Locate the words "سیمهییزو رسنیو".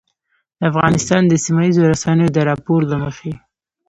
1.45-2.33